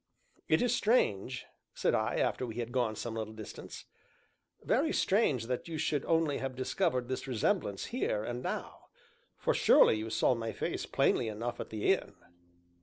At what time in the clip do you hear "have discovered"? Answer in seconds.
6.39-7.07